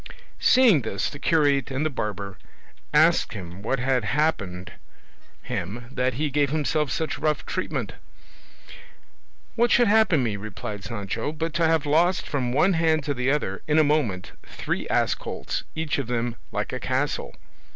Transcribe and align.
Seeing 0.39 0.81
this, 0.81 1.11
the 1.11 1.19
curate 1.19 1.69
and 1.69 1.85
the 1.85 1.91
barber 1.91 2.39
asked 2.91 3.33
him 3.33 3.61
what 3.61 3.77
had 3.77 4.03
happened 4.03 4.71
him 5.43 5.85
that 5.91 6.15
he 6.15 6.31
gave 6.31 6.49
himself 6.49 6.89
such 6.89 7.19
rough 7.19 7.45
treatment. 7.45 7.93
"What 9.55 9.69
should 9.69 9.87
happen 9.87 10.23
me?" 10.23 10.37
replied 10.37 10.83
Sancho, 10.83 11.31
"but 11.31 11.53
to 11.53 11.67
have 11.67 11.85
lost 11.85 12.27
from 12.27 12.51
one 12.51 12.73
hand 12.73 13.03
to 13.03 13.13
the 13.13 13.29
other, 13.29 13.61
in 13.67 13.77
a 13.77 13.83
moment, 13.83 14.31
three 14.43 14.87
ass 14.87 15.13
colts, 15.13 15.65
each 15.75 15.99
of 15.99 16.07
them 16.07 16.35
like 16.51 16.73
a 16.73 16.79
castle?" 16.79 17.35